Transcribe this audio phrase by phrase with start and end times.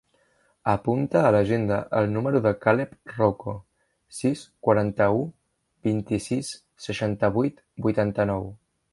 [0.71, 3.53] Apunta a l'agenda el número del Caleb Rouco:
[4.19, 5.21] sis, quaranta-u,
[5.89, 6.49] vint-i-sis,
[6.87, 8.49] seixanta-vuit, vuitanta-nou.